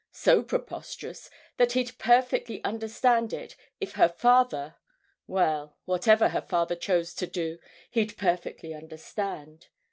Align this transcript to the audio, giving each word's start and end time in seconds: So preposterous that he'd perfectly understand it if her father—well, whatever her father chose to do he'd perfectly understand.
So 0.11 0.41
preposterous 0.41 1.29
that 1.57 1.73
he'd 1.73 1.99
perfectly 1.99 2.63
understand 2.63 3.33
it 3.33 3.55
if 3.79 3.91
her 3.93 4.09
father—well, 4.09 5.77
whatever 5.85 6.29
her 6.29 6.41
father 6.41 6.75
chose 6.75 7.13
to 7.13 7.27
do 7.27 7.59
he'd 7.91 8.17
perfectly 8.17 8.73
understand. 8.73 9.67